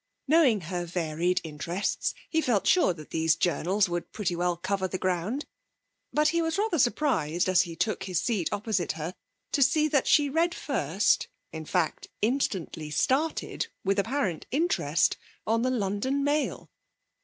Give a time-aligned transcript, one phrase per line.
[0.27, 4.97] Knowing her varied interests, he felt sure that these journals would pretty well cover the
[4.97, 5.45] ground,
[6.11, 9.13] but he was rather surprised, as he took the seat opposite her,
[9.51, 15.69] to see that she read first, in fact instantly started, with apparent interest, on The
[15.69, 16.71] London Mail.